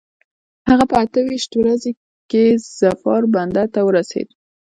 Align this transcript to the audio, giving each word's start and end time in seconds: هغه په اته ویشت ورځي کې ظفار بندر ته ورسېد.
هغه 0.69 0.83
په 0.91 0.95
اته 1.03 1.19
ویشت 1.25 1.51
ورځي 1.57 1.91
کې 2.29 2.43
ظفار 2.79 3.21
بندر 3.33 3.67
ته 3.75 3.79
ورسېد. 3.87 4.27